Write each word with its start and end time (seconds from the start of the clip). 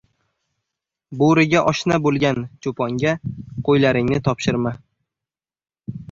•Bo‘riga 1.17 1.59
oshna 1.71 1.99
bo‘lgan 2.05 2.39
cho‘ponga 2.65 3.13
qo‘ylaringni 3.67 4.21
topshirma. 4.29 4.73